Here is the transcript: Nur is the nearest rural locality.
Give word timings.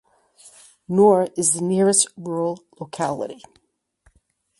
Nur 0.87 1.27
is 1.37 1.53
the 1.53 1.61
nearest 1.61 2.07
rural 2.17 2.63
locality. 2.79 3.43